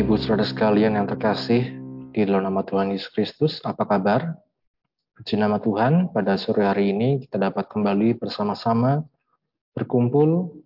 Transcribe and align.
Ibu 0.00 0.16
Saudara 0.16 0.48
sekalian 0.48 0.96
yang 0.96 1.04
terkasih 1.04 1.76
di 2.16 2.24
dalam 2.24 2.48
nama 2.48 2.64
Tuhan 2.64 2.88
Yesus 2.88 3.12
Kristus, 3.12 3.60
apa 3.60 3.84
kabar? 3.84 4.32
Puji 5.12 5.36
nama 5.36 5.60
Tuhan, 5.60 6.08
pada 6.16 6.40
sore 6.40 6.64
hari 6.64 6.96
ini 6.96 7.20
kita 7.20 7.36
dapat 7.36 7.68
kembali 7.68 8.16
bersama-sama 8.16 9.04
berkumpul 9.76 10.56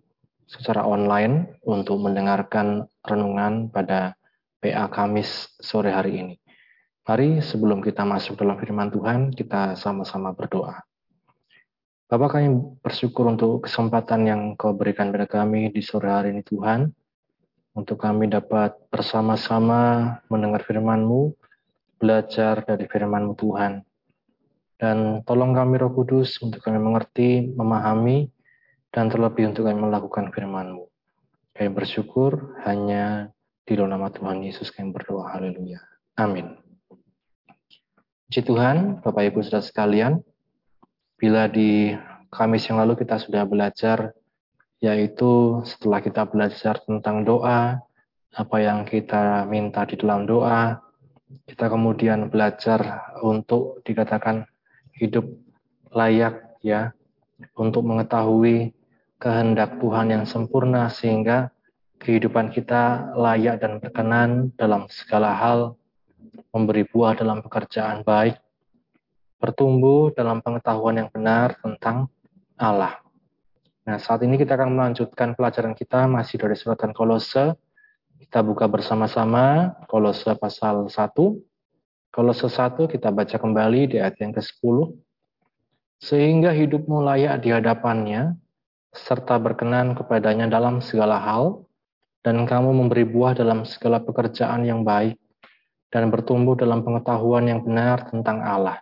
secara 0.47 0.87
online 0.87 1.59
untuk 1.67 1.99
mendengarkan 1.99 2.87
renungan 3.03 3.67
pada 3.67 4.15
PA 4.63 4.87
Kamis 4.87 5.51
sore 5.59 5.91
hari 5.91 6.15
ini. 6.15 6.35
Mari 7.03 7.43
sebelum 7.43 7.83
kita 7.83 8.07
masuk 8.07 8.39
dalam 8.39 8.55
firman 8.55 8.87
Tuhan, 8.87 9.35
kita 9.35 9.75
sama-sama 9.75 10.31
berdoa. 10.31 10.79
Bapak 12.07 12.39
kami 12.39 12.55
bersyukur 12.79 13.27
untuk 13.27 13.67
kesempatan 13.67 14.31
yang 14.31 14.41
kau 14.55 14.71
berikan 14.71 15.11
pada 15.11 15.27
kami 15.27 15.75
di 15.75 15.83
sore 15.83 16.07
hari 16.07 16.31
ini 16.31 16.39
Tuhan 16.39 16.87
untuk 17.75 17.99
kami 17.99 18.31
dapat 18.31 18.71
bersama-sama 18.87 20.15
mendengar 20.31 20.63
firman-Mu, 20.63 21.35
belajar 21.99 22.63
dari 22.63 22.87
firman-Mu 22.87 23.35
Tuhan. 23.35 23.83
Dan 24.79 25.21
tolong 25.27 25.51
kami 25.51 25.75
Roh 25.79 25.91
Kudus 25.91 26.39
untuk 26.39 26.63
kami 26.63 26.79
mengerti, 26.79 27.51
memahami, 27.51 28.31
dan 28.95 29.11
terlebih 29.11 29.51
untuk 29.51 29.67
kami 29.67 29.75
melakukan 29.75 30.31
firman-Mu. 30.31 30.87
Kami 31.51 31.69
bersyukur 31.75 32.55
hanya 32.63 33.31
di 33.67 33.75
dalam 33.75 33.91
nama 33.91 34.07
Tuhan 34.07 34.39
Yesus 34.43 34.71
kami 34.71 34.95
berdoa. 34.95 35.35
Haleluya. 35.35 35.83
Amin. 36.15 36.55
Puji 38.25 38.41
Tuhan, 38.41 39.03
Bapak 39.03 39.31
Ibu 39.31 39.43
Saudara 39.43 39.63
sekalian, 39.63 40.23
bila 41.19 41.51
di 41.51 41.91
Kamis 42.31 42.67
yang 42.67 42.83
lalu 42.83 42.99
kita 42.99 43.19
sudah 43.19 43.47
belajar 43.47 44.11
yaitu 44.83 45.63
setelah 45.63 45.99
kita 46.03 46.27
belajar 46.27 46.79
tentang 46.83 47.23
doa, 47.23 47.79
apa 48.35 48.57
yang 48.59 48.83
kita 48.83 49.47
minta 49.47 49.87
di 49.87 49.95
dalam 49.95 50.27
doa, 50.27 50.83
kita 51.47 51.71
kemudian 51.71 52.27
belajar 52.27 53.11
untuk 53.23 53.79
dikatakan 53.87 54.43
hidup 54.99 55.23
layak 55.95 56.59
ya, 56.59 56.91
untuk 57.55 57.87
mengetahui 57.87 58.75
kehendak 59.19 59.79
Tuhan 59.79 60.11
yang 60.11 60.25
sempurna 60.27 60.91
sehingga 60.91 61.55
kehidupan 62.03 62.51
kita 62.51 63.15
layak 63.15 63.63
dan 63.63 63.79
berkenan 63.79 64.51
dalam 64.59 64.91
segala 64.91 65.31
hal, 65.31 65.79
memberi 66.51 66.83
buah 66.83 67.15
dalam 67.15 67.39
pekerjaan 67.39 68.03
baik, 68.03 68.35
bertumbuh 69.39 70.11
dalam 70.11 70.43
pengetahuan 70.43 70.99
yang 70.99 71.09
benar 71.11 71.55
tentang 71.63 72.11
Allah. 72.59 73.04
Nah, 73.85 74.01
saat 74.01 74.25
ini 74.25 74.41
kita 74.41 74.57
akan 74.57 74.73
melanjutkan 74.73 75.37
pelajaran 75.37 75.77
kita 75.77 76.09
masih 76.09 76.41
dari 76.41 76.57
suratan 76.57 76.89
Kolose. 76.89 77.53
Kita 78.17 78.41
buka 78.41 78.65
bersama-sama 78.65 79.77
Kolose 79.85 80.33
pasal 80.41 80.89
1. 80.89 81.13
Kolose 82.09 82.49
1 82.49 82.89
kita 82.89 83.13
baca 83.13 83.37
kembali 83.37 83.93
di 83.93 84.01
ayat 84.01 84.17
yang 84.17 84.33
ke-10. 84.33 84.89
Sehingga 86.01 86.49
hidupmu 86.49 86.97
layak 87.05 87.45
di 87.45 87.53
hadapannya, 87.53 88.33
serta 88.89 89.37
berkenan 89.37 89.93
kepadanya 89.93 90.49
dalam 90.49 90.81
segala 90.81 91.21
hal, 91.21 91.69
dan 92.25 92.41
kamu 92.49 92.73
memberi 92.73 93.05
buah 93.05 93.37
dalam 93.37 93.69
segala 93.69 94.01
pekerjaan 94.01 94.65
yang 94.65 94.81
baik, 94.81 95.13
dan 95.93 96.09
bertumbuh 96.09 96.57
dalam 96.57 96.81
pengetahuan 96.81 97.45
yang 97.45 97.61
benar 97.61 98.09
tentang 98.09 98.41
Allah, 98.41 98.81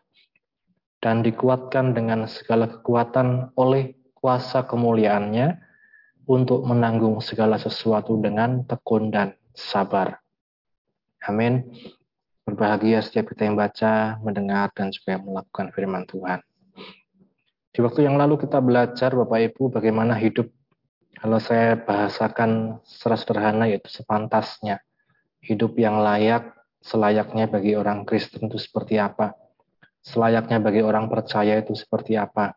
dan 1.04 1.20
dikuatkan 1.20 1.92
dengan 1.92 2.24
segala 2.24 2.72
kekuatan 2.72 3.52
oleh 3.60 4.00
kuasa 4.24 4.64
kemuliaannya 4.64 5.60
untuk 6.32 6.64
menanggung 6.64 7.20
segala 7.20 7.60
sesuatu 7.60 8.16
dengan 8.24 8.64
tekun 8.64 9.12
dan 9.12 9.36
sabar. 9.52 10.24
Amin. 11.28 11.68
Berbahagia 12.48 13.04
setiap 13.04 13.36
kita 13.36 13.52
yang 13.52 13.60
baca, 13.60 14.24
mendengar, 14.24 14.72
dan 14.72 14.96
juga 14.96 15.20
melakukan 15.20 15.76
firman 15.76 16.08
Tuhan. 16.08 16.40
Di 17.76 17.84
waktu 17.84 18.08
yang 18.08 18.16
lalu 18.16 18.40
kita 18.40 18.64
belajar 18.64 19.12
Bapak 19.12 19.40
Ibu 19.52 19.76
bagaimana 19.76 20.16
hidup 20.16 20.48
kalau 21.20 21.40
saya 21.44 21.76
bahasakan 21.76 22.80
secara 22.88 23.16
sederhana 23.20 23.66
yaitu 23.68 23.92
sepantasnya. 23.92 24.80
Hidup 25.44 25.76
yang 25.76 26.00
layak, 26.00 26.56
selayaknya 26.80 27.52
bagi 27.52 27.76
orang 27.76 28.08
Kristen 28.08 28.48
itu 28.48 28.56
seperti 28.56 28.96
apa. 29.04 29.36
Selayaknya 30.00 30.64
bagi 30.64 30.80
orang 30.80 31.12
percaya 31.12 31.60
itu 31.60 31.76
seperti 31.76 32.16
apa 32.16 32.56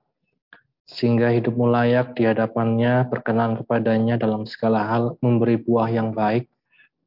sehingga 0.87 1.35
hidupmu 1.35 1.67
layak 1.67 2.15
di 2.15 2.31
hadapannya, 2.31 3.11
berkenan 3.11 3.59
kepadanya 3.59 4.15
dalam 4.15 4.47
segala 4.47 4.87
hal, 4.87 5.19
memberi 5.19 5.59
buah 5.59 5.91
yang 5.91 6.15
baik, 6.15 6.47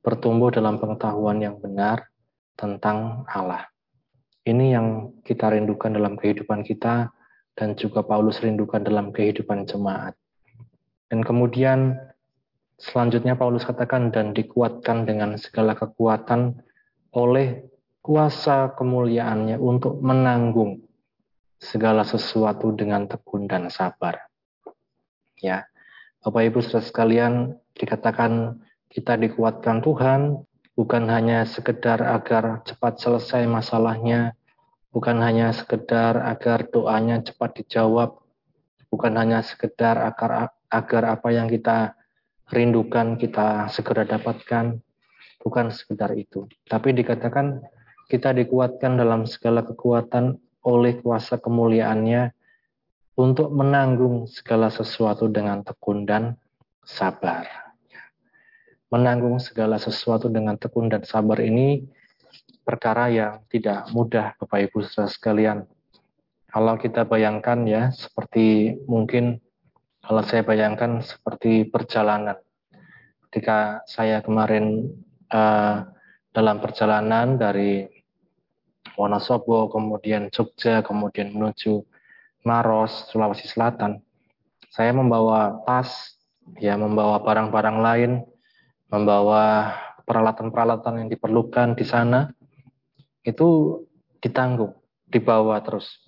bertumbuh 0.03 0.51
dalam 0.51 0.83
pengetahuan 0.83 1.39
yang 1.39 1.55
benar 1.63 2.11
tentang 2.59 3.23
Allah. 3.31 3.71
Ini 4.43 4.75
yang 4.75 4.87
kita 5.23 5.55
rindukan 5.55 5.95
dalam 5.95 6.19
kehidupan 6.19 6.67
kita, 6.67 7.07
dan 7.55 7.75
juga 7.79 8.03
Paulus 8.03 8.43
rindukan 8.43 8.83
dalam 8.83 9.15
kehidupan 9.15 9.63
jemaat. 9.63 10.15
Dan 11.07 11.23
kemudian 11.23 11.95
selanjutnya 12.75 13.39
Paulus 13.39 13.63
katakan, 13.63 14.11
dan 14.11 14.35
dikuatkan 14.35 15.07
dengan 15.07 15.39
segala 15.39 15.71
kekuatan 15.79 16.59
oleh 17.15 17.63
kuasa 18.03 18.75
kemuliaannya 18.75 19.55
untuk 19.55 20.03
menanggung 20.03 20.88
segala 21.59 22.07
sesuatu 22.07 22.71
dengan 22.71 23.05
tekun 23.05 23.45
dan 23.45 23.67
sabar. 23.67 24.31
Ya, 25.39 25.67
Bapak 26.23 26.47
Ibu 26.47 26.59
saudara 26.63 26.83
sekalian, 26.83 27.33
dikatakan 27.75 28.59
kita 28.91 29.19
dikuatkan 29.19 29.83
Tuhan 29.83 30.43
bukan 30.79 31.03
hanya 31.11 31.43
sekedar 31.43 31.99
agar 31.99 32.63
cepat 32.63 33.03
selesai 33.03 33.43
masalahnya, 33.47 34.39
bukan 34.95 35.19
hanya 35.19 35.51
sekedar 35.51 36.19
agar 36.23 36.67
doanya 36.71 37.19
cepat 37.19 37.59
dijawab, 37.63 38.19
bukan 38.87 39.13
hanya 39.19 39.43
sekedar 39.43 39.99
agar 39.99 40.55
agar 40.71 41.03
apa 41.19 41.29
yang 41.35 41.51
kita 41.51 41.99
rindukan 42.49 43.19
kita 43.19 43.69
segera 43.69 44.07
dapatkan, 44.07 44.79
bukan 45.43 45.65
sekedar 45.69 46.15
itu. 46.15 46.49
Tapi 46.65 46.95
dikatakan 46.95 47.61
kita 48.09 48.33
dikuatkan 48.33 48.97
dalam 48.97 49.29
segala 49.29 49.61
kekuatan 49.61 50.39
oleh 50.69 51.01
kuasa 51.01 51.41
kemuliaannya 51.41 52.29
untuk 53.17 53.49
menanggung 53.49 54.29
segala 54.29 54.69
sesuatu 54.69 55.25
dengan 55.27 55.65
tekun 55.65 56.05
dan 56.05 56.37
sabar. 56.85 57.73
Menanggung 58.93 59.41
segala 59.41 59.81
sesuatu 59.81 60.29
dengan 60.29 60.55
tekun 60.55 60.87
dan 60.93 61.01
sabar 61.03 61.41
ini 61.41 61.83
perkara 62.63 63.09
yang 63.09 63.41
tidak 63.49 63.89
mudah 63.91 64.37
Bapak 64.37 64.69
Ibu 64.69 64.85
saudara 64.85 65.09
sekalian. 65.09 65.57
Kalau 66.49 66.77
kita 66.77 67.05
bayangkan 67.05 67.65
ya 67.65 67.93
seperti 67.93 68.77
mungkin 68.89 69.37
kalau 70.01 70.25
saya 70.25 70.41
bayangkan 70.41 71.05
seperti 71.05 71.69
perjalanan. 71.69 72.39
Ketika 73.29 73.85
saya 73.85 74.25
kemarin 74.25 74.89
uh, 75.29 75.85
dalam 76.33 76.57
perjalanan 76.57 77.37
dari 77.37 77.98
Wonosobo, 78.99 79.71
kemudian 79.71 80.27
Jogja, 80.27 80.83
kemudian 80.83 81.31
menuju 81.31 81.87
Maros, 82.43 83.07
Sulawesi 83.07 83.47
Selatan. 83.47 84.03
Saya 84.67 84.91
membawa 84.91 85.63
tas, 85.63 86.19
ya 86.59 86.75
membawa 86.75 87.23
barang-barang 87.23 87.77
lain, 87.79 88.11
membawa 88.91 89.71
peralatan-peralatan 90.03 91.05
yang 91.05 91.09
diperlukan 91.09 91.79
di 91.79 91.87
sana, 91.87 92.27
itu 93.23 93.79
ditanggung, 94.19 94.75
dibawa 95.07 95.63
terus 95.63 96.03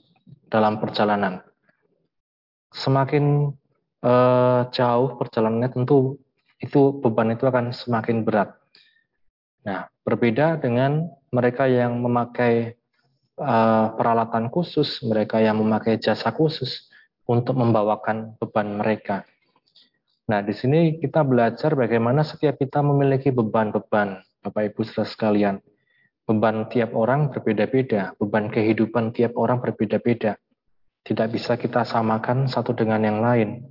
dalam 0.52 0.84
perjalanan. 0.84 1.40
Semakin 2.76 3.56
eh, 4.04 4.62
jauh 4.68 5.16
perjalanannya 5.16 5.72
tentu 5.72 6.20
itu 6.60 7.00
beban 7.00 7.34
itu 7.34 7.48
akan 7.48 7.72
semakin 7.72 8.28
berat. 8.28 8.54
Nah, 9.66 9.90
berbeda 10.06 10.62
dengan 10.62 11.10
mereka 11.32 11.66
yang 11.66 12.02
memakai 12.02 12.81
uh, 13.42 13.98
peralatan 13.98 14.54
khusus, 14.54 15.02
mereka 15.02 15.42
yang 15.42 15.58
memakai 15.58 15.98
jasa 15.98 16.30
khusus 16.30 16.88
untuk 17.26 17.58
membawakan 17.58 18.38
beban 18.38 18.78
mereka. 18.78 19.26
Nah, 20.30 20.40
di 20.40 20.54
sini 20.56 21.02
kita 21.02 21.26
belajar 21.26 21.76
bagaimana 21.76 22.24
setiap 22.24 22.56
kita 22.56 22.80
memiliki 22.80 23.34
beban-beban, 23.34 24.22
Bapak 24.46 24.72
Ibu 24.72 24.88
saudara 24.88 25.10
sekalian. 25.10 25.56
Beban 26.24 26.70
tiap 26.72 26.96
orang 26.96 27.34
berbeda-beda, 27.34 28.16
beban 28.16 28.48
kehidupan 28.48 29.12
tiap 29.12 29.36
orang 29.36 29.60
berbeda-beda. 29.60 30.40
Tidak 31.02 31.28
bisa 31.34 31.58
kita 31.58 31.82
samakan 31.84 32.46
satu 32.46 32.78
dengan 32.78 33.02
yang 33.04 33.20
lain. 33.20 33.66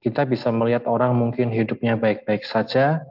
Kita 0.00 0.24
bisa 0.24 0.48
melihat 0.54 0.88
orang 0.88 1.12
mungkin 1.12 1.52
hidupnya 1.52 1.98
baik-baik 1.98 2.46
saja, 2.48 3.04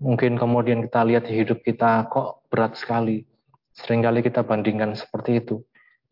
mungkin 0.00 0.40
kemudian 0.40 0.80
kita 0.86 1.04
lihat 1.04 1.28
hidup 1.28 1.60
kita 1.60 2.08
kok 2.08 2.46
berat 2.48 2.78
sekali. 2.78 3.28
Seringkali 3.74 4.22
kita 4.22 4.46
bandingkan 4.46 4.94
seperti 4.94 5.42
itu. 5.42 5.62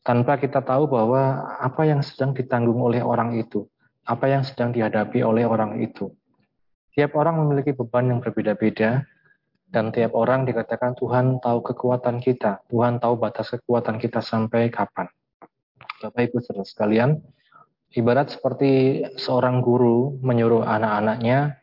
Tanpa 0.02 0.34
kita 0.38 0.66
tahu 0.66 0.90
bahwa 0.90 1.46
apa 1.62 1.86
yang 1.86 2.02
sedang 2.02 2.34
ditanggung 2.34 2.82
oleh 2.82 2.98
orang 2.98 3.38
itu, 3.38 3.70
apa 4.02 4.26
yang 4.26 4.42
sedang 4.42 4.74
dihadapi 4.74 5.22
oleh 5.22 5.46
orang 5.46 5.78
itu. 5.78 6.10
Tiap 6.92 7.14
orang 7.14 7.38
memiliki 7.38 7.70
beban 7.70 8.10
yang 8.10 8.18
berbeda-beda, 8.18 9.06
Dan 9.72 9.88
tiap 9.88 10.12
orang 10.12 10.44
dikatakan 10.44 10.92
Tuhan 11.00 11.40
tahu 11.40 11.64
kekuatan 11.64 12.20
kita, 12.20 12.60
Tuhan 12.68 13.00
tahu 13.00 13.16
batas 13.16 13.56
kekuatan 13.56 13.96
kita 13.96 14.20
sampai 14.20 14.68
kapan. 14.68 15.08
Bapak 15.96 16.28
Ibu 16.28 16.44
saudara 16.44 16.68
sekalian, 16.68 17.16
ibarat 17.96 18.36
seperti 18.36 19.00
seorang 19.16 19.64
guru 19.64 20.20
menyuruh 20.20 20.68
anak-anaknya 20.68 21.56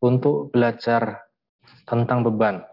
untuk 0.00 0.56
belajar 0.56 1.28
tentang 1.84 2.24
beban. 2.24 2.64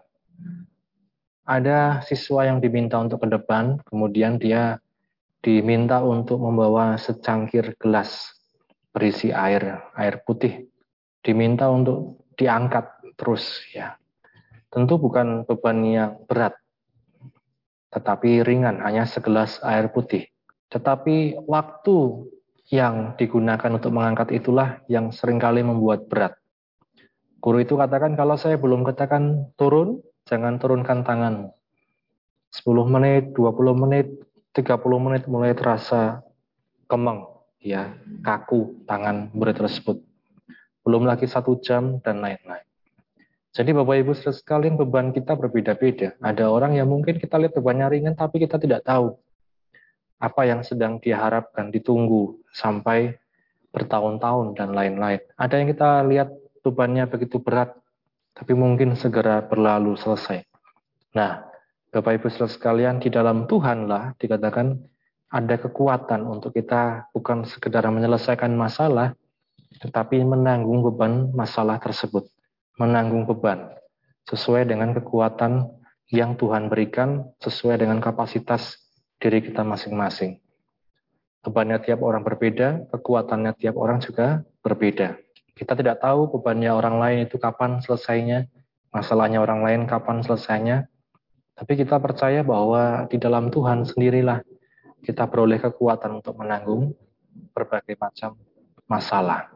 Ada 1.42 2.06
siswa 2.06 2.46
yang 2.46 2.62
diminta 2.62 3.02
untuk 3.02 3.26
ke 3.26 3.28
depan, 3.34 3.82
kemudian 3.90 4.38
dia 4.38 4.78
diminta 5.42 5.98
untuk 5.98 6.38
membawa 6.38 6.94
secangkir 6.94 7.74
gelas 7.82 8.38
berisi 8.94 9.34
air, 9.34 9.82
air 9.98 10.22
putih. 10.22 10.70
Diminta 11.18 11.66
untuk 11.66 12.22
diangkat 12.38 13.14
terus 13.18 13.66
ya. 13.74 13.98
Tentu 14.70 14.96
bukan 15.02 15.42
beban 15.44 15.82
yang 15.84 16.10
berat, 16.30 16.56
tetapi 17.92 18.40
ringan, 18.40 18.80
hanya 18.80 19.04
segelas 19.04 19.60
air 19.60 19.92
putih. 19.92 20.30
Tetapi 20.72 21.44
waktu 21.44 22.24
yang 22.72 23.12
digunakan 23.20 23.68
untuk 23.68 23.92
mengangkat 23.92 24.32
itulah 24.32 24.80
yang 24.88 25.12
sering 25.12 25.36
kali 25.36 25.60
membuat 25.60 26.08
berat. 26.08 26.32
Guru 27.42 27.60
itu 27.60 27.76
katakan, 27.76 28.16
kalau 28.16 28.40
saya 28.40 28.56
belum 28.56 28.80
katakan 28.86 29.52
turun, 29.60 30.00
jangan 30.32 30.56
turunkan 30.56 31.04
tangan. 31.04 31.52
10 32.56 32.64
menit, 32.88 33.36
20 33.36 33.76
menit, 33.76 34.08
30 34.56 34.80
menit 34.96 35.28
mulai 35.28 35.52
terasa 35.52 36.24
kemeng, 36.88 37.28
ya, 37.60 37.92
kaku 38.24 38.80
tangan 38.88 39.28
murid 39.36 39.60
tersebut. 39.60 40.00
Belum 40.80 41.04
lagi 41.04 41.28
satu 41.28 41.60
jam 41.60 42.00
dan 42.00 42.24
lain-lain. 42.24 42.64
Jadi 43.52 43.76
Bapak 43.76 43.96
Ibu 44.00 44.12
sekalian 44.16 44.80
beban 44.80 45.12
kita 45.12 45.36
berbeda-beda. 45.36 46.16
Ada 46.24 46.48
orang 46.48 46.80
yang 46.80 46.88
mungkin 46.88 47.20
kita 47.20 47.36
lihat 47.36 47.52
bebannya 47.52 47.92
ringan 47.92 48.16
tapi 48.16 48.40
kita 48.40 48.56
tidak 48.56 48.88
tahu 48.88 49.12
apa 50.16 50.42
yang 50.48 50.64
sedang 50.64 50.96
diharapkan, 50.96 51.68
ditunggu 51.68 52.40
sampai 52.56 53.12
bertahun-tahun 53.76 54.56
dan 54.56 54.72
lain-lain. 54.72 55.20
Ada 55.36 55.60
yang 55.60 55.68
kita 55.68 55.90
lihat 56.08 56.28
bebannya 56.64 57.04
begitu 57.04 57.36
berat 57.44 57.76
tapi 58.32 58.52
mungkin 58.56 58.96
segera 58.96 59.44
berlalu 59.44 59.96
selesai. 59.96 60.44
Nah, 61.16 61.44
Bapak 61.92 62.20
Ibu 62.20 62.28
sekalian 62.32 63.00
di 63.00 63.12
dalam 63.12 63.44
Tuhanlah 63.44 64.16
dikatakan 64.16 64.80
ada 65.32 65.56
kekuatan 65.60 66.24
untuk 66.24 66.56
kita 66.56 67.12
bukan 67.12 67.44
sekedar 67.44 67.84
menyelesaikan 67.88 68.52
masalah 68.56 69.12
tetapi 69.80 70.20
menanggung 70.24 70.84
beban 70.84 71.32
masalah 71.32 71.80
tersebut 71.80 72.28
menanggung 72.76 73.24
beban 73.24 73.72
sesuai 74.28 74.68
dengan 74.68 74.94
kekuatan 74.96 75.68
yang 76.12 76.36
Tuhan 76.36 76.68
berikan, 76.68 77.32
sesuai 77.40 77.80
dengan 77.80 77.98
kapasitas 77.98 78.76
diri 79.16 79.40
kita 79.40 79.64
masing-masing. 79.64 80.38
Bebannya 81.42 81.82
tiap 81.82 82.04
orang 82.04 82.22
berbeda, 82.22 82.86
kekuatannya 82.92 83.56
tiap 83.58 83.74
orang 83.80 83.98
juga 83.98 84.44
berbeda. 84.62 85.18
Kita 85.52 85.76
tidak 85.76 86.00
tahu 86.00 86.32
bebannya 86.32 86.72
orang 86.72 86.96
lain 86.96 87.18
itu 87.28 87.36
kapan 87.36 87.78
selesainya, 87.84 88.48
masalahnya 88.88 89.44
orang 89.44 89.60
lain 89.60 89.80
kapan 89.84 90.24
selesainya, 90.24 90.88
tapi 91.52 91.76
kita 91.76 92.00
percaya 92.00 92.40
bahwa 92.40 93.04
di 93.06 93.20
dalam 93.20 93.52
Tuhan 93.52 93.84
sendirilah 93.84 94.40
kita 95.04 95.28
beroleh 95.28 95.60
kekuatan 95.60 96.22
untuk 96.22 96.40
menanggung 96.40 96.96
berbagai 97.52 97.94
macam 98.00 98.38
masalah. 98.88 99.52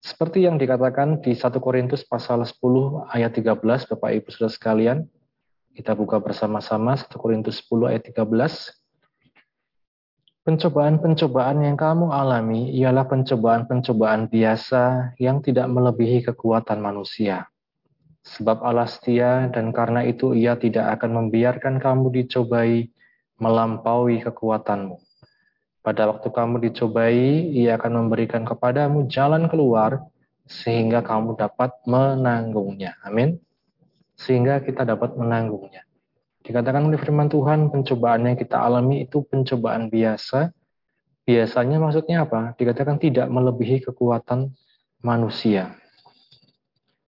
Seperti 0.00 0.48
yang 0.48 0.56
dikatakan 0.56 1.20
di 1.20 1.36
1 1.36 1.60
Korintus 1.60 2.06
pasal 2.08 2.40
10 2.40 3.04
ayat 3.12 3.36
13, 3.36 3.84
Bapak 3.92 4.10
Ibu 4.16 4.28
Saudara 4.32 4.52
sekalian, 4.56 4.98
kita 5.76 5.92
buka 5.92 6.16
bersama-sama 6.16 6.96
1 6.96 7.12
Korintus 7.20 7.60
10 7.68 7.92
ayat 7.92 8.08
13. 8.08 8.79
Pencobaan-pencobaan 10.50 11.62
yang 11.62 11.78
kamu 11.78 12.10
alami 12.10 12.74
ialah 12.74 13.06
pencobaan-pencobaan 13.06 14.26
biasa 14.26 15.14
yang 15.22 15.38
tidak 15.46 15.70
melebihi 15.70 16.26
kekuatan 16.26 16.82
manusia. 16.82 17.46
Sebab 18.26 18.58
Allah 18.66 18.90
setia 18.90 19.46
dan 19.54 19.70
karena 19.70 20.02
itu 20.02 20.34
ia 20.34 20.58
tidak 20.58 20.98
akan 20.98 21.22
membiarkan 21.22 21.78
kamu 21.78 22.10
dicobai 22.10 22.90
melampaui 23.38 24.18
kekuatanmu 24.26 24.98
pada 25.80 26.12
waktu 26.12 26.28
kamu 26.28 26.60
dicobai, 26.70 27.50
ia 27.56 27.80
akan 27.80 28.04
memberikan 28.04 28.44
kepadamu 28.44 29.08
jalan 29.08 29.48
keluar 29.48 30.04
sehingga 30.44 31.00
kamu 31.00 31.40
dapat 31.40 31.72
menanggungnya. 31.88 33.00
Amin. 33.00 33.40
Sehingga 34.12 34.60
kita 34.60 34.84
dapat 34.84 35.16
menanggungnya. 35.16 35.88
Dikatakan 36.40 36.88
oleh 36.88 36.96
firman 36.96 37.28
Tuhan, 37.28 37.68
pencobaan 37.68 38.26
yang 38.26 38.36
kita 38.36 38.56
alami 38.56 39.04
itu 39.04 39.22
pencobaan 39.24 39.92
biasa. 39.92 40.50
Biasanya 41.28 41.76
maksudnya 41.78 42.24
apa? 42.24 42.56
Dikatakan 42.56 42.96
tidak 42.96 43.28
melebihi 43.28 43.84
kekuatan 43.86 44.50
manusia. 45.04 45.76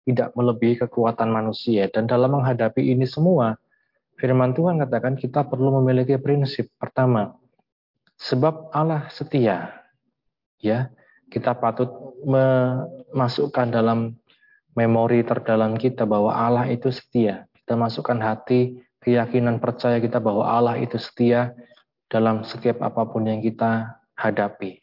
Tidak 0.02 0.34
melebihi 0.34 0.82
kekuatan 0.82 1.30
manusia. 1.30 1.86
Dan 1.88 2.10
dalam 2.10 2.34
menghadapi 2.34 2.82
ini 2.82 3.06
semua, 3.06 3.54
firman 4.18 4.52
Tuhan 4.52 4.82
katakan 4.82 5.14
kita 5.14 5.46
perlu 5.46 5.78
memiliki 5.78 6.18
prinsip. 6.18 6.74
Pertama, 6.76 7.38
Sebab 8.22 8.70
Allah 8.70 9.10
setia. 9.10 9.82
Ya, 10.62 10.94
kita 11.26 11.58
patut 11.58 11.90
memasukkan 12.22 13.74
dalam 13.74 14.14
memori 14.78 15.26
terdalam 15.26 15.74
kita 15.74 16.06
bahwa 16.06 16.30
Allah 16.30 16.70
itu 16.70 16.86
setia. 16.94 17.50
Kita 17.50 17.74
masukkan 17.74 18.14
hati 18.22 18.78
keyakinan 19.02 19.58
percaya 19.58 19.98
kita 19.98 20.22
bahwa 20.22 20.46
Allah 20.46 20.78
itu 20.78 20.96
setia 20.96 21.52
dalam 22.06 22.46
setiap 22.46 22.80
apa 22.80 23.02
pun 23.10 23.26
yang 23.26 23.42
kita 23.42 23.98
hadapi. 24.14 24.78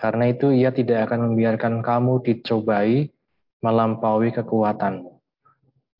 Karena 0.00 0.32
itu 0.32 0.50
ia 0.50 0.74
tidak 0.74 1.06
akan 1.06 1.30
membiarkan 1.30 1.84
kamu 1.84 2.24
dicobai 2.26 3.12
melampaui 3.62 4.34
kekuatanmu. 4.34 5.22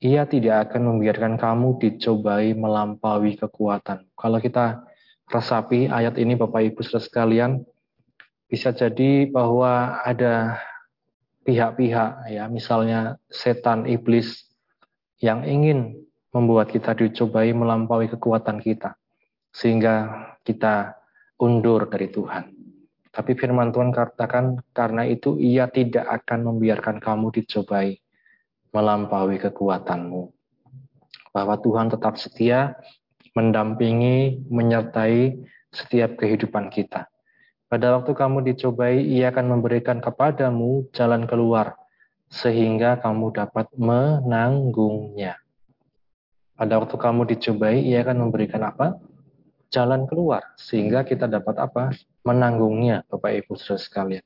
Ia 0.02 0.26
tidak 0.26 0.70
akan 0.70 0.82
membiarkan 0.96 1.38
kamu 1.38 1.78
dicobai 1.78 2.58
melampaui 2.58 3.38
kekuatan. 3.38 4.10
Kalau 4.18 4.38
kita 4.42 4.82
resapi 5.30 5.86
ayat 5.86 6.18
ini 6.18 6.34
Bapak 6.34 6.66
Ibu 6.74 6.82
Saudara 6.82 7.06
sekalian, 7.06 7.62
bisa 8.50 8.74
jadi 8.74 9.30
bahwa 9.30 10.02
ada 10.02 10.58
pihak-pihak 11.46 12.34
ya, 12.34 12.50
misalnya 12.50 13.22
setan 13.30 13.86
iblis 13.86 14.50
yang 15.22 15.46
ingin 15.46 16.02
membuat 16.32 16.72
kita 16.72 16.96
dicobai 16.96 17.52
melampaui 17.52 18.08
kekuatan 18.08 18.58
kita 18.58 18.96
sehingga 19.52 20.26
kita 20.42 20.96
undur 21.38 21.86
dari 21.86 22.08
Tuhan. 22.08 22.44
Tapi 23.12 23.36
firman 23.36 23.76
Tuhan 23.76 23.92
katakan 23.92 24.64
karena 24.72 25.04
itu 25.04 25.36
ia 25.36 25.68
tidak 25.68 26.08
akan 26.08 26.48
membiarkan 26.48 26.96
kamu 26.96 27.28
dicobai 27.36 28.00
melampaui 28.72 29.36
kekuatanmu. 29.36 30.32
Bahwa 31.36 31.60
Tuhan 31.60 31.92
tetap 31.92 32.16
setia 32.16 32.72
mendampingi, 33.36 34.48
menyertai 34.48 35.36
setiap 35.68 36.20
kehidupan 36.20 36.72
kita. 36.72 37.08
Pada 37.68 37.96
waktu 37.96 38.12
kamu 38.12 38.44
dicobai, 38.52 39.00
ia 39.00 39.32
akan 39.32 39.56
memberikan 39.56 40.00
kepadamu 40.04 40.92
jalan 40.92 41.24
keluar, 41.24 41.80
sehingga 42.28 43.00
kamu 43.00 43.32
dapat 43.32 43.72
menanggungnya. 43.76 45.41
Pada 46.52 46.78
waktu 46.78 46.96
kamu 46.96 47.26
dicobai, 47.34 47.82
ia 47.82 48.04
akan 48.04 48.28
memberikan 48.28 48.62
apa? 48.62 48.98
Jalan 49.72 50.04
keluar, 50.04 50.52
sehingga 50.60 51.02
kita 51.02 51.26
dapat 51.26 51.56
apa? 51.58 51.96
Menanggungnya, 52.22 53.02
Bapak 53.08 53.32
Ibu 53.42 53.56
Saudara 53.56 53.82
sekalian. 53.82 54.24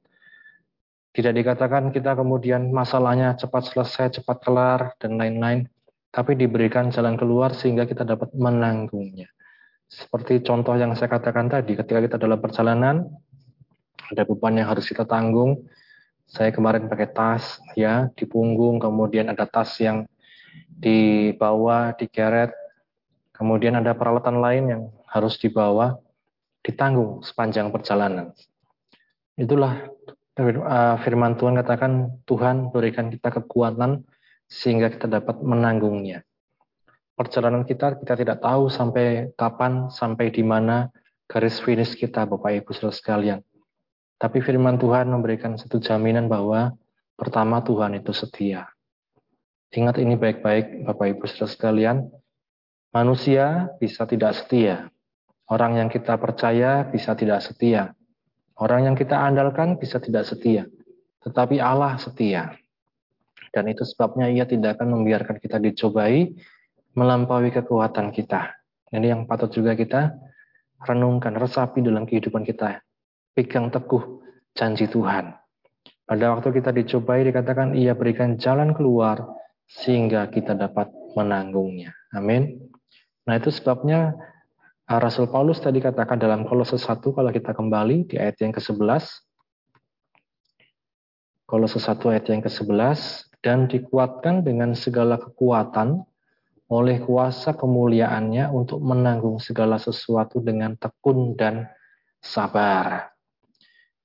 Tidak 1.17 1.33
dikatakan 1.33 1.95
kita 1.97 2.13
kemudian 2.13 2.69
masalahnya 2.75 3.39
cepat 3.41 3.73
selesai, 3.73 4.21
cepat 4.21 4.37
kelar, 4.45 4.93
dan 5.01 5.17
lain-lain 5.17 5.65
tapi 6.17 6.33
diberikan 6.33 6.89
jalan 6.89 7.21
keluar 7.21 7.53
sehingga 7.53 7.85
kita 7.85 8.01
dapat 8.01 8.33
menanggungnya. 8.33 9.29
Seperti 9.85 10.41
contoh 10.41 10.73
yang 10.73 10.97
saya 10.97 11.13
katakan 11.13 11.53
tadi, 11.53 11.77
ketika 11.77 12.01
kita 12.01 12.17
dalam 12.17 12.41
perjalanan, 12.41 13.05
ada 14.09 14.25
beban 14.25 14.57
yang 14.57 14.73
harus 14.73 14.89
kita 14.89 15.05
tanggung. 15.05 15.69
Saya 16.25 16.51
kemarin 16.57 16.89
pakai 16.89 17.13
tas, 17.13 17.61
ya, 17.77 18.09
di 18.17 18.25
punggung, 18.25 18.81
kemudian 18.81 19.29
ada 19.29 19.45
tas 19.45 19.77
yang 19.77 20.09
dibawa, 20.77 21.97
digeret, 21.97 22.53
kemudian 23.33 23.81
ada 23.81 23.97
peralatan 23.97 24.41
lain 24.41 24.65
yang 24.69 24.83
harus 25.09 25.37
dibawa, 25.41 25.97
ditanggung 26.65 27.25
sepanjang 27.25 27.73
perjalanan. 27.73 28.33
Itulah 29.37 29.89
uh, 30.37 30.97
firman 31.01 31.37
Tuhan 31.37 31.57
katakan, 31.61 32.23
Tuhan 32.29 32.73
berikan 32.73 33.09
kita 33.09 33.33
kekuatan 33.41 34.05
sehingga 34.47 34.93
kita 34.93 35.09
dapat 35.09 35.41
menanggungnya. 35.41 36.23
Perjalanan 37.17 37.65
kita 37.65 37.97
kita 37.97 38.15
tidak 38.17 38.39
tahu 38.45 38.69
sampai 38.69 39.33
kapan, 39.41 39.89
sampai 39.89 40.29
di 40.29 40.45
mana 40.45 40.93
garis 41.25 41.59
finish 41.65 41.97
kita, 41.97 42.29
Bapak 42.29 42.61
Ibu 42.61 42.71
Saudara 42.77 42.93
sekalian. 42.93 43.41
Tapi 44.17 44.41
firman 44.41 44.77
Tuhan 44.77 45.09
memberikan 45.09 45.57
satu 45.57 45.81
jaminan 45.81 46.29
bahwa 46.29 46.77
pertama 47.17 47.61
Tuhan 47.65 47.97
itu 47.97 48.13
setia. 48.13 48.69
Ingat 49.77 50.01
ini 50.01 50.17
baik-baik 50.17 50.89
Bapak 50.89 51.05
Ibu 51.13 51.29
Saudara 51.29 51.53
sekalian. 51.53 52.09
Manusia 52.97 53.69
bisa 53.77 54.09
tidak 54.09 54.33
setia. 54.33 54.89
Orang 55.53 55.77
yang 55.77 55.93
kita 55.93 56.17
percaya 56.17 56.89
bisa 56.89 57.13
tidak 57.13 57.45
setia. 57.45 57.93
Orang 58.57 58.89
yang 58.89 58.97
kita 58.97 59.21
andalkan 59.21 59.77
bisa 59.77 60.01
tidak 60.01 60.25
setia. 60.25 60.65
Tetapi 61.21 61.61
Allah 61.61 62.01
setia. 62.01 62.57
Dan 63.53 63.69
itu 63.69 63.85
sebabnya 63.85 64.33
ia 64.33 64.49
tidak 64.49 64.81
akan 64.81 64.97
membiarkan 64.97 65.37
kita 65.45 65.61
dicobai 65.61 66.33
melampaui 66.97 67.53
kekuatan 67.53 68.17
kita. 68.17 68.57
Ini 68.97 69.13
yang 69.13 69.29
patut 69.29 69.53
juga 69.53 69.77
kita 69.77 70.17
renungkan, 70.89 71.37
resapi 71.37 71.85
dalam 71.85 72.09
kehidupan 72.09 72.49
kita. 72.49 72.81
Pegang 73.37 73.69
teguh 73.69 74.25
janji 74.57 74.89
Tuhan. 74.89 75.37
Pada 76.09 76.33
waktu 76.33 76.49
kita 76.65 76.73
dicobai 76.73 77.29
dikatakan 77.29 77.77
ia 77.77 77.93
berikan 77.93 78.41
jalan 78.41 78.73
keluar 78.73 79.45
sehingga 79.67 80.31
kita 80.31 80.55
dapat 80.55 80.89
menanggungnya. 81.19 81.91
Amin. 82.15 82.59
Nah 83.27 83.35
itu 83.37 83.51
sebabnya 83.51 84.15
uh, 84.87 85.01
Rasul 85.03 85.27
Paulus 85.27 85.59
tadi 85.59 85.83
katakan 85.83 86.23
dalam 86.23 86.47
Kolose 86.47 86.79
1 86.79 87.03
kalau 87.03 87.31
kita 87.35 87.51
kembali 87.53 88.07
di 88.07 88.17
ayat 88.17 88.39
yang 88.39 88.55
ke-11. 88.55 89.03
Kolose 91.47 91.79
1 91.79 91.99
ayat 92.11 92.27
yang 92.31 92.43
ke-11 92.47 92.99
dan 93.43 93.67
dikuatkan 93.71 94.43
dengan 94.47 94.75
segala 94.75 95.19
kekuatan 95.19 96.03
oleh 96.67 96.99
kuasa 96.99 97.55
kemuliaannya 97.55 98.51
untuk 98.51 98.83
menanggung 98.83 99.39
segala 99.39 99.79
sesuatu 99.79 100.43
dengan 100.43 100.75
tekun 100.75 101.39
dan 101.39 101.71
sabar. 102.19 103.15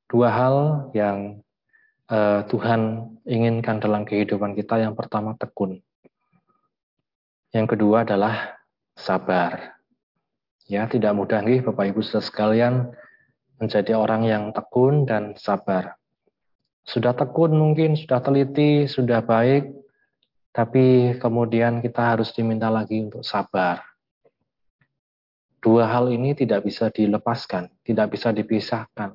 Dua 0.06 0.30
hal 0.30 0.56
yang 0.94 1.42
uh, 2.12 2.44
Tuhan 2.52 3.12
inginkan 3.24 3.80
dalam 3.80 4.04
kehidupan 4.04 4.54
kita. 4.54 4.84
Yang 4.84 5.00
pertama 5.00 5.34
tekun. 5.40 5.80
Yang 7.56 7.76
kedua 7.76 8.04
adalah 8.04 8.60
sabar. 8.94 9.80
Ya, 10.68 10.88
tidak 10.88 11.16
mudah 11.16 11.44
nih 11.44 11.64
Bapak 11.64 11.92
Ibu 11.92 12.00
Saudara 12.00 12.24
sekalian 12.24 12.74
menjadi 13.60 14.00
orang 14.00 14.24
yang 14.24 14.44
tekun 14.56 15.04
dan 15.04 15.36
sabar. 15.36 16.00
Sudah 16.88 17.12
tekun 17.12 17.52
mungkin, 17.52 18.00
sudah 18.00 18.24
teliti, 18.24 18.88
sudah 18.88 19.20
baik, 19.20 19.68
tapi 20.56 21.18
kemudian 21.20 21.84
kita 21.84 22.16
harus 22.16 22.32
diminta 22.32 22.72
lagi 22.72 23.04
untuk 23.04 23.22
sabar. 23.22 23.84
Dua 25.62 25.86
hal 25.86 26.10
ini 26.10 26.34
tidak 26.34 26.66
bisa 26.66 26.90
dilepaskan, 26.90 27.70
tidak 27.84 28.16
bisa 28.16 28.34
dipisahkan. 28.34 29.14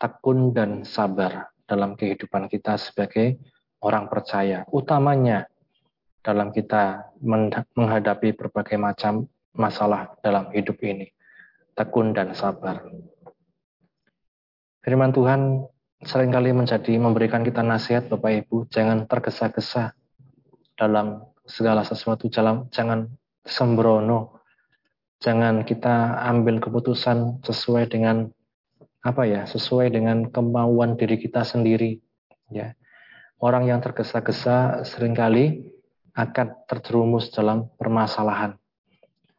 Tekun 0.00 0.56
dan 0.56 0.82
sabar 0.88 1.52
dalam 1.70 1.94
kehidupan 1.94 2.50
kita 2.50 2.74
sebagai 2.74 3.38
orang 3.78 4.10
percaya. 4.10 4.66
Utamanya 4.74 5.46
dalam 6.26 6.50
kita 6.50 7.14
menghadapi 7.78 8.34
berbagai 8.34 8.74
macam 8.74 9.30
masalah 9.54 10.18
dalam 10.18 10.50
hidup 10.50 10.82
ini. 10.82 11.06
Tekun 11.78 12.10
dan 12.10 12.34
sabar. 12.34 12.82
Firman 14.82 15.14
Tuhan 15.14 15.62
sering 16.02 16.34
kali 16.34 16.50
menjadi 16.50 16.98
memberikan 16.98 17.46
kita 17.46 17.62
nasihat 17.62 18.10
Bapak 18.10 18.44
Ibu, 18.44 18.66
jangan 18.72 19.06
tergesa-gesa 19.06 19.94
dalam 20.74 21.22
segala 21.44 21.84
sesuatu, 21.84 22.26
jangan 22.32 23.06
sembrono, 23.44 24.40
jangan 25.20 25.62
kita 25.68 26.24
ambil 26.24 26.56
keputusan 26.58 27.44
sesuai 27.44 27.92
dengan 27.92 28.32
apa 29.00 29.22
ya, 29.24 29.48
sesuai 29.48 29.92
dengan 29.92 30.28
kemauan 30.28 30.96
diri 30.96 31.16
kita 31.16 31.44
sendiri. 31.44 32.00
Ya, 32.52 32.76
orang 33.40 33.68
yang 33.68 33.80
tergesa-gesa 33.80 34.84
sering 34.84 35.16
kali 35.16 35.72
akan 36.12 36.66
terjerumus 36.68 37.32
dalam 37.32 37.70
permasalahan. 37.80 38.58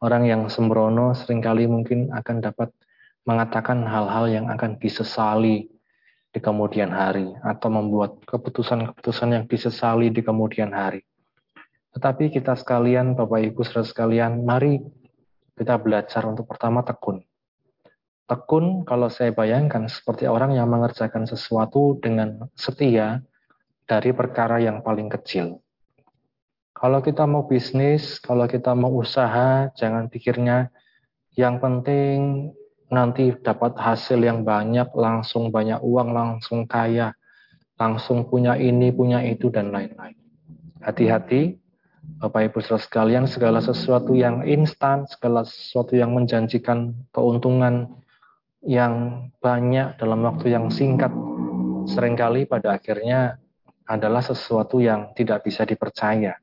Orang 0.02 0.26
yang 0.26 0.50
sembrono 0.50 1.14
sering 1.14 1.38
kali 1.38 1.70
mungkin 1.70 2.10
akan 2.10 2.42
dapat 2.42 2.74
mengatakan 3.22 3.86
hal-hal 3.86 4.26
yang 4.26 4.46
akan 4.50 4.82
disesali 4.82 5.70
di 6.32 6.40
kemudian 6.40 6.90
hari 6.90 7.30
atau 7.44 7.68
membuat 7.70 8.18
keputusan-keputusan 8.26 9.30
yang 9.30 9.44
disesali 9.46 10.10
di 10.10 10.24
kemudian 10.24 10.74
hari. 10.74 11.06
Tetapi 11.92 12.32
kita 12.32 12.56
sekalian, 12.56 13.12
Bapak 13.12 13.52
Ibu 13.52 13.62
sekalian, 13.62 14.42
mari 14.42 14.80
kita 15.54 15.76
belajar 15.76 16.24
untuk 16.24 16.48
pertama 16.48 16.80
tekun. 16.80 17.20
Tekun 18.30 18.86
kalau 18.86 19.10
saya 19.10 19.34
bayangkan 19.34 19.90
seperti 19.90 20.30
orang 20.30 20.54
yang 20.54 20.70
mengerjakan 20.70 21.26
sesuatu 21.26 21.98
dengan 21.98 22.48
setia 22.54 23.20
dari 23.84 24.14
perkara 24.14 24.62
yang 24.62 24.80
paling 24.80 25.10
kecil. 25.10 25.60
Kalau 26.72 26.98
kita 26.98 27.28
mau 27.28 27.46
bisnis, 27.46 28.18
kalau 28.18 28.48
kita 28.50 28.74
mau 28.74 28.90
usaha, 28.90 29.70
jangan 29.78 30.10
pikirnya 30.10 30.72
yang 31.38 31.62
penting 31.62 32.50
nanti 32.92 33.32
dapat 33.40 33.72
hasil 33.78 34.20
yang 34.20 34.44
banyak, 34.44 34.92
langsung 34.92 35.48
banyak 35.48 35.80
uang, 35.80 36.12
langsung 36.12 36.68
kaya, 36.68 37.16
langsung 37.80 38.28
punya 38.28 38.58
ini, 38.60 38.92
punya 38.92 39.24
itu, 39.24 39.48
dan 39.48 39.72
lain-lain. 39.72 40.18
Hati-hati, 40.84 41.56
Bapak 42.20 42.52
Ibu 42.52 42.58
saudara 42.60 42.84
sekalian, 42.84 43.24
segala 43.24 43.64
sesuatu 43.64 44.12
yang 44.12 44.44
instan, 44.44 45.08
segala 45.08 45.46
sesuatu 45.46 45.96
yang 45.96 46.12
menjanjikan 46.12 46.92
keuntungan 47.14 48.01
yang 48.62 49.26
banyak 49.42 49.98
dalam 49.98 50.22
waktu 50.22 50.54
yang 50.54 50.70
singkat, 50.70 51.10
sering 51.90 52.14
kali 52.14 52.46
pada 52.46 52.78
akhirnya 52.78 53.38
adalah 53.90 54.22
sesuatu 54.22 54.78
yang 54.78 55.10
tidak 55.18 55.42
bisa 55.42 55.66
dipercaya. 55.66 56.38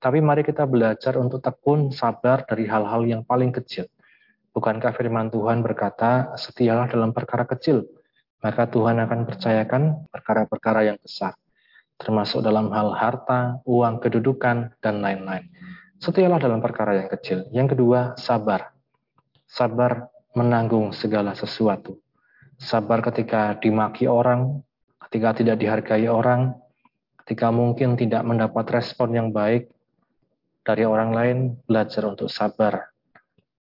Tapi 0.00 0.20
mari 0.20 0.44
kita 0.44 0.64
belajar 0.64 1.16
untuk 1.20 1.44
tekun 1.44 1.92
sabar 1.92 2.44
dari 2.48 2.64
hal-hal 2.68 3.04
yang 3.04 3.22
paling 3.24 3.52
kecil. 3.52 3.88
Bukankah 4.52 4.96
firman 4.96 5.28
Tuhan 5.28 5.60
berkata, 5.64 6.36
setialah 6.36 6.88
dalam 6.88 7.12
perkara 7.12 7.44
kecil, 7.44 7.84
maka 8.40 8.68
Tuhan 8.68 8.96
akan 9.00 9.28
percayakan 9.28 10.08
perkara-perkara 10.08 10.92
yang 10.92 10.98
besar, 11.00 11.36
termasuk 12.00 12.40
dalam 12.40 12.72
hal 12.72 12.96
harta, 12.96 13.60
uang, 13.68 14.00
kedudukan, 14.00 14.72
dan 14.80 14.94
lain-lain. 15.04 15.48
Setialah 16.00 16.40
dalam 16.40 16.64
perkara 16.64 16.96
yang 16.96 17.08
kecil. 17.12 17.44
Yang 17.52 17.76
kedua, 17.76 18.16
sabar. 18.16 18.72
Sabar 19.44 20.08
menanggung 20.36 20.94
segala 20.94 21.34
sesuatu. 21.34 21.98
Sabar 22.60 23.00
ketika 23.00 23.56
dimaki 23.58 24.06
orang, 24.06 24.60
ketika 25.08 25.40
tidak 25.42 25.56
dihargai 25.58 26.06
orang, 26.06 26.54
ketika 27.24 27.48
mungkin 27.50 27.96
tidak 27.96 28.22
mendapat 28.22 28.68
respon 28.70 29.16
yang 29.16 29.28
baik, 29.32 29.70
dari 30.60 30.84
orang 30.84 31.10
lain, 31.10 31.38
belajar 31.64 32.04
untuk 32.06 32.28
sabar. 32.28 32.92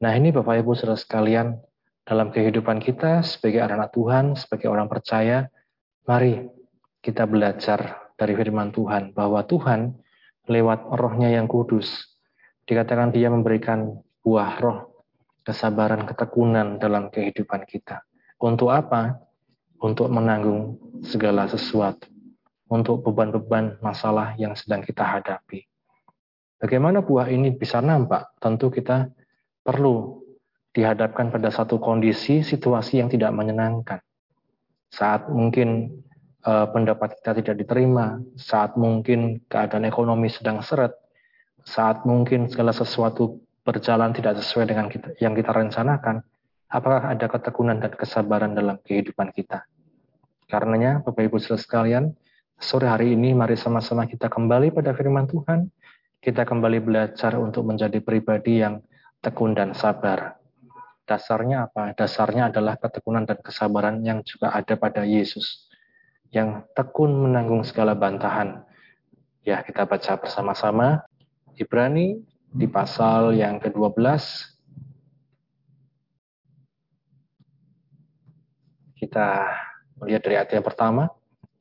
Nah 0.00 0.12
ini 0.16 0.33
Bapak 0.33 0.64
Ibu 0.64 0.73
Saudara 0.73 0.97
sekalian, 0.97 1.61
dalam 2.02 2.33
kehidupan 2.33 2.80
kita 2.80 3.21
sebagai 3.23 3.62
anak 3.62 3.92
Tuhan, 3.92 4.35
sebagai 4.35 4.73
orang 4.73 4.88
percaya, 4.88 5.47
mari 6.09 6.49
kita 7.04 7.28
belajar 7.28 8.11
dari 8.16 8.35
firman 8.35 8.73
Tuhan 8.75 9.14
bahwa 9.14 9.45
Tuhan 9.45 9.95
lewat 10.50 10.90
rohnya 10.99 11.30
yang 11.30 11.47
kudus, 11.47 12.16
dikatakan 12.66 13.14
dia 13.14 13.30
memberikan 13.30 14.02
buah 14.25 14.59
roh, 14.59 14.89
kesabaran, 15.44 16.04
ketekunan 16.04 16.80
dalam 16.80 17.09
kehidupan 17.09 17.64
kita. 17.64 18.04
Untuk 18.40 18.73
apa? 18.73 19.20
Untuk 19.80 20.12
menanggung 20.12 20.76
segala 21.04 21.49
sesuatu. 21.49 22.09
Untuk 22.70 23.02
beban-beban 23.02 23.82
masalah 23.82 24.38
yang 24.38 24.54
sedang 24.54 24.85
kita 24.87 25.02
hadapi. 25.02 25.66
Bagaimana 26.61 27.00
buah 27.00 27.32
ini 27.32 27.56
bisa 27.56 27.80
nampak? 27.80 28.37
Tentu 28.38 28.68
kita 28.68 29.09
perlu 29.64 30.20
dihadapkan 30.70 31.35
pada 31.35 31.50
satu 31.50 31.82
kondisi, 31.82 32.47
situasi 32.47 33.02
yang 33.02 33.11
tidak 33.11 33.35
menyenangkan. 33.35 33.99
Saat 34.92 35.26
mungkin 35.32 35.99
uh, 36.47 36.68
pendapat 36.70 37.18
kita 37.18 37.32
tidak 37.42 37.56
diterima, 37.66 38.23
saat 38.38 38.78
mungkin 38.78 39.42
keadaan 39.50 39.88
ekonomi 39.88 40.30
sedang 40.30 40.62
seret, 40.62 40.94
saat 41.66 42.06
mungkin 42.06 42.47
segala 42.49 42.70
sesuatu 42.70 43.40
berjalan 43.70 44.10
tidak 44.10 44.42
sesuai 44.42 44.66
dengan 44.66 44.90
kita, 44.90 45.14
yang 45.22 45.38
kita 45.38 45.54
rencanakan, 45.54 46.26
apakah 46.66 47.06
ada 47.06 47.30
ketekunan 47.30 47.78
dan 47.78 47.94
kesabaran 47.94 48.50
dalam 48.58 48.82
kehidupan 48.82 49.30
kita? 49.30 49.62
Karenanya, 50.50 51.06
Bapak 51.06 51.30
Ibu 51.30 51.38
Saudara 51.38 51.62
sekalian, 51.62 52.04
sore 52.58 52.90
hari 52.90 53.14
ini 53.14 53.30
mari 53.30 53.54
sama-sama 53.54 54.10
kita 54.10 54.26
kembali 54.26 54.74
pada 54.74 54.90
firman 54.90 55.30
Tuhan, 55.30 55.70
kita 56.18 56.42
kembali 56.42 56.82
belajar 56.82 57.38
untuk 57.38 57.70
menjadi 57.70 58.02
pribadi 58.02 58.58
yang 58.58 58.82
tekun 59.22 59.54
dan 59.54 59.78
sabar. 59.78 60.34
Dasarnya 61.06 61.70
apa? 61.70 61.94
Dasarnya 61.94 62.50
adalah 62.50 62.74
ketekunan 62.74 63.22
dan 63.30 63.38
kesabaran 63.38 64.02
yang 64.02 64.26
juga 64.26 64.50
ada 64.50 64.74
pada 64.74 65.06
Yesus. 65.06 65.70
Yang 66.34 66.66
tekun 66.74 67.14
menanggung 67.14 67.62
segala 67.62 67.94
bantahan. 67.94 68.66
Ya, 69.46 69.62
kita 69.62 69.86
baca 69.86 70.18
bersama-sama. 70.18 71.06
Ibrani 71.54 72.22
di 72.50 72.66
pasal 72.66 73.38
yang 73.38 73.62
ke-12. 73.62 74.02
Kita 78.99 79.28
melihat 80.02 80.23
dari 80.26 80.35
ayat 80.37 80.50
yang 80.59 80.66
pertama. 80.66 81.09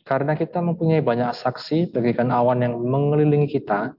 Karena 0.04 0.34
kita 0.34 0.60
mempunyai 0.66 1.06
banyak 1.06 1.38
saksi 1.38 1.94
bagikan 1.94 2.34
awan 2.34 2.66
yang 2.66 2.74
mengelilingi 2.82 3.62
kita, 3.62 3.94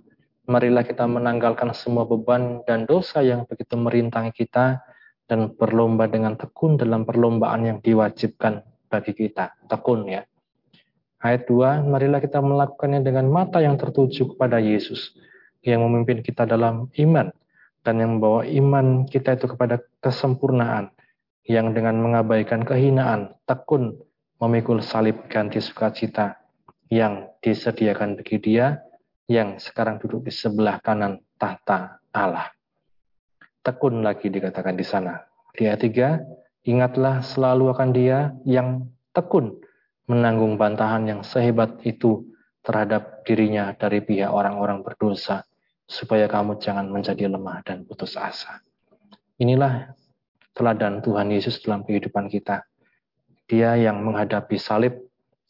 marilah 0.51 0.83
kita 0.83 1.07
menanggalkan 1.07 1.71
semua 1.71 2.03
beban 2.03 2.67
dan 2.67 2.83
dosa 2.83 3.23
yang 3.23 3.47
begitu 3.47 3.79
merintangi 3.79 4.35
kita 4.35 4.83
dan 5.31 5.55
berlomba 5.55 6.11
dengan 6.11 6.35
tekun 6.35 6.75
dalam 6.75 7.07
perlombaan 7.07 7.63
yang 7.63 7.79
diwajibkan 7.79 8.67
bagi 8.91 9.15
kita. 9.15 9.55
Tekun 9.71 10.11
ya. 10.11 10.27
Ayat 11.23 11.47
2, 11.47 11.87
marilah 11.87 12.19
kita 12.19 12.43
melakukannya 12.43 13.07
dengan 13.07 13.31
mata 13.31 13.63
yang 13.63 13.79
tertuju 13.79 14.35
kepada 14.35 14.59
Yesus 14.59 15.15
yang 15.65 15.85
memimpin 15.85 16.25
kita 16.25 16.49
dalam 16.49 16.89
iman 16.97 17.29
dan 17.85 17.95
yang 18.01 18.17
membawa 18.17 18.45
iman 18.45 19.09
kita 19.09 19.37
itu 19.37 19.47
kepada 19.57 19.81
kesempurnaan 20.05 20.93
yang 21.49 21.73
dengan 21.73 21.97
mengabaikan 22.01 22.65
kehinaan 22.65 23.33
tekun 23.49 23.97
memikul 24.41 24.81
salib 24.81 25.29
ganti 25.29 25.61
sukacita 25.61 26.41
yang 26.89 27.29
disediakan 27.45 28.19
bagi 28.19 28.41
dia 28.41 28.81
yang 29.31 29.63
sekarang 29.63 30.03
duduk 30.03 30.27
di 30.27 30.33
sebelah 30.35 30.83
kanan 30.83 31.23
tahta 31.39 32.03
Allah. 32.11 32.51
Tekun 33.63 34.03
lagi 34.03 34.27
dikatakan 34.27 34.75
di 34.75 34.83
sana. 34.83 35.23
Di 35.55 35.69
ayat 35.69 35.87
3, 35.87 36.67
ingatlah 36.67 37.23
selalu 37.23 37.71
akan 37.71 37.91
dia 37.95 38.35
yang 38.43 38.91
tekun 39.15 39.61
menanggung 40.11 40.59
bantahan 40.59 41.07
yang 41.07 41.21
sehebat 41.23 41.79
itu 41.87 42.27
terhadap 42.67 43.23
dirinya 43.23 43.71
dari 43.79 44.03
pihak 44.03 44.27
orang-orang 44.27 44.83
berdosa, 44.83 45.47
supaya 45.91 46.31
kamu 46.31 46.63
jangan 46.63 46.87
menjadi 46.87 47.27
lemah 47.27 47.67
dan 47.67 47.83
putus 47.83 48.15
asa. 48.15 48.63
Inilah 49.43 49.91
teladan 50.55 51.03
Tuhan 51.03 51.35
Yesus 51.35 51.59
dalam 51.67 51.83
kehidupan 51.83 52.31
kita. 52.31 52.63
Dia 53.51 53.75
yang 53.75 54.07
menghadapi 54.07 54.55
salib 54.55 54.95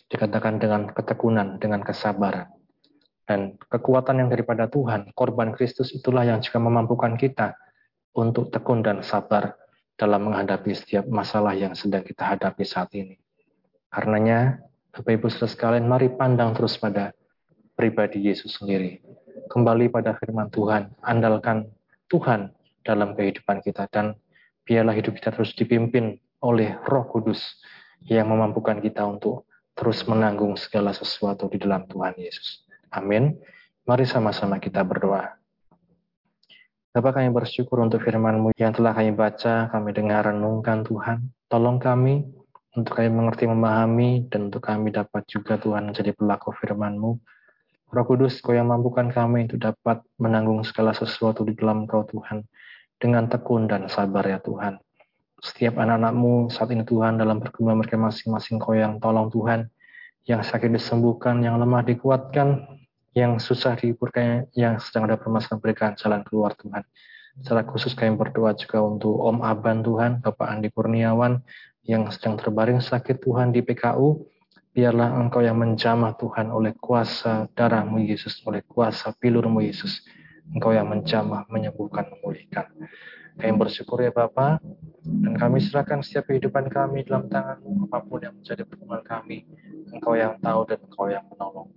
dikatakan 0.08 0.56
dengan 0.56 0.88
ketekunan, 0.88 1.60
dengan 1.60 1.84
kesabaran. 1.84 2.48
Dan 3.28 3.60
kekuatan 3.60 4.24
yang 4.24 4.28
daripada 4.32 4.66
Tuhan, 4.66 5.12
korban 5.12 5.52
Kristus 5.52 5.92
itulah 5.92 6.24
yang 6.24 6.40
juga 6.40 6.58
memampukan 6.58 7.14
kita 7.20 7.54
untuk 8.16 8.48
tekun 8.48 8.80
dan 8.80 9.04
sabar 9.04 9.54
dalam 9.94 10.32
menghadapi 10.32 10.72
setiap 10.72 11.04
masalah 11.06 11.52
yang 11.52 11.76
sedang 11.76 12.00
kita 12.02 12.26
hadapi 12.26 12.64
saat 12.64 12.90
ini. 12.96 13.20
Karenanya, 13.92 14.64
Bapak 14.90 15.12
Ibu 15.14 15.28
sekalian, 15.30 15.86
mari 15.86 16.10
pandang 16.10 16.56
terus 16.56 16.74
pada 16.80 17.14
pribadi 17.78 18.24
Yesus 18.26 18.58
sendiri. 18.58 18.98
Kembali 19.50 19.90
pada 19.90 20.14
firman 20.14 20.46
Tuhan, 20.46 20.94
andalkan 21.02 21.66
Tuhan 22.06 22.54
dalam 22.86 23.18
kehidupan 23.18 23.66
kita 23.66 23.90
dan 23.90 24.14
biarlah 24.62 24.94
hidup 24.94 25.18
kita 25.18 25.34
terus 25.34 25.58
dipimpin 25.58 26.22
oleh 26.38 26.78
Roh 26.86 27.10
Kudus 27.10 27.58
yang 28.06 28.30
memampukan 28.30 28.78
kita 28.78 29.02
untuk 29.02 29.50
terus 29.74 30.06
menanggung 30.06 30.54
segala 30.54 30.94
sesuatu 30.94 31.50
di 31.50 31.58
dalam 31.58 31.82
Tuhan 31.90 32.14
Yesus. 32.14 32.62
Amin. 32.94 33.42
Mari 33.90 34.06
sama-sama 34.06 34.62
kita 34.62 34.86
berdoa. 34.86 35.34
Bapak 36.94 37.18
kami 37.18 37.34
bersyukur 37.34 37.82
untuk 37.82 38.06
firman-Mu 38.06 38.54
yang 38.54 38.70
telah 38.70 38.94
kami 38.94 39.18
baca, 39.18 39.66
kami 39.66 39.90
dengar 39.90 40.30
renungkan 40.30 40.86
Tuhan. 40.86 41.26
Tolong 41.50 41.82
kami 41.82 42.22
untuk 42.78 42.94
kami 42.94 43.10
mengerti 43.10 43.50
memahami 43.50 44.30
dan 44.30 44.46
untuk 44.46 44.62
kami 44.62 44.94
dapat 44.94 45.26
juga 45.26 45.58
Tuhan 45.58 45.90
menjadi 45.90 46.14
pelaku 46.14 46.54
firman-Mu. 46.54 47.18
Roh 47.90 48.06
Kudus, 48.06 48.38
Kau 48.38 48.54
yang 48.54 48.70
mampukan 48.70 49.10
kami 49.10 49.50
untuk 49.50 49.66
dapat 49.66 49.98
menanggung 50.14 50.62
segala 50.62 50.94
sesuatu 50.94 51.42
di 51.42 51.58
dalam 51.58 51.90
Kau 51.90 52.06
Tuhan 52.06 52.46
dengan 53.02 53.26
tekun 53.26 53.66
dan 53.66 53.90
sabar 53.90 54.22
ya 54.30 54.38
Tuhan. 54.38 54.78
Setiap 55.42 55.74
anak-anakmu 55.74 56.54
saat 56.54 56.70
ini 56.70 56.86
Tuhan 56.86 57.18
dalam 57.18 57.42
perkembangan 57.42 57.82
mereka 57.82 57.98
masing-masing 57.98 58.62
Kau 58.62 58.78
yang 58.78 59.02
tolong 59.02 59.26
Tuhan, 59.34 59.66
yang 60.22 60.38
sakit 60.46 60.70
disembuhkan, 60.70 61.42
yang 61.42 61.58
lemah 61.58 61.82
dikuatkan, 61.82 62.78
yang 63.18 63.42
susah 63.42 63.74
dihiburkan, 63.74 64.46
yang 64.54 64.78
sedang 64.78 65.10
ada 65.10 65.18
permasalahan 65.18 65.58
berikan 65.58 65.90
jalan 65.98 66.22
keluar 66.22 66.54
Tuhan. 66.62 66.86
Secara 67.42 67.66
khusus 67.66 67.98
kami 67.98 68.14
berdoa 68.14 68.54
juga 68.54 68.86
untuk 68.86 69.18
Om 69.18 69.42
Aban 69.42 69.82
Tuhan, 69.82 70.22
Bapak 70.22 70.46
Andi 70.46 70.70
Kurniawan, 70.70 71.42
yang 71.82 72.06
sedang 72.14 72.38
terbaring 72.38 72.78
sakit 72.78 73.18
Tuhan 73.18 73.50
di 73.50 73.66
PKU, 73.66 74.30
biarlah 74.70 75.18
Engkau 75.18 75.42
yang 75.42 75.58
menjamah 75.58 76.14
Tuhan 76.14 76.50
oleh 76.54 76.74
kuasa 76.78 77.50
darahmu 77.52 77.98
Yesus, 78.02 78.38
oleh 78.46 78.62
kuasa 78.62 79.10
pilurmu 79.14 79.62
Yesus. 79.62 80.06
Engkau 80.50 80.74
yang 80.74 80.90
menjamah, 80.90 81.46
menyembuhkan, 81.46 82.10
memulihkan. 82.10 82.66
Kami 83.38 83.54
bersyukur 83.54 84.02
ya 84.02 84.10
Bapa, 84.10 84.58
dan 85.00 85.32
kami 85.38 85.62
serahkan 85.62 86.02
setiap 86.02 86.28
kehidupan 86.28 86.66
kami 86.68 87.06
dalam 87.06 87.30
tanganmu, 87.30 87.86
apa 87.86 88.02
pun 88.02 88.20
yang 88.20 88.34
menjadi 88.34 88.66
perkembangan 88.66 89.06
kami. 89.06 89.46
Engkau 89.94 90.18
yang 90.18 90.36
tahu 90.42 90.60
dan 90.66 90.78
Engkau 90.82 91.06
yang 91.06 91.24
menolong. 91.30 91.70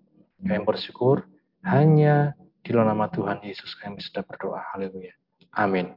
Kami 0.43 0.61
bersyukur 0.65 1.23
hanya 1.63 2.35
di 2.59 2.75
dalam 2.75 2.91
nama 2.91 3.07
Tuhan 3.07 3.39
Yesus 3.45 3.77
kami 3.79 4.03
sudah 4.03 4.25
berdoa. 4.27 4.59
Haleluya. 4.75 5.15
Amin. 5.55 5.95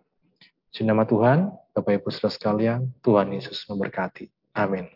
Di 0.71 0.85
nama 0.85 1.09
Tuhan, 1.09 1.49
Bapak 1.73 2.05
Ibu 2.05 2.13
saudara 2.13 2.37
sekalian, 2.37 2.81
Tuhan 3.01 3.33
Yesus 3.33 3.65
memberkati. 3.67 4.29
Amin. 4.53 4.96